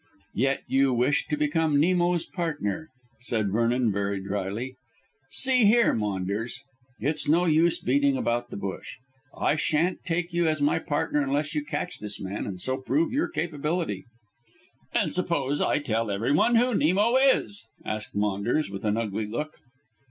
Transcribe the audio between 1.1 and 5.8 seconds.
to become Nemo's partner," said Vernon, very drily. "See